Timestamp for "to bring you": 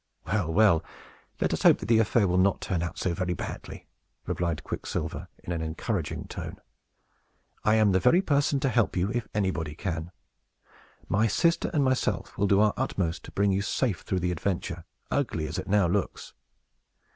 13.25-13.61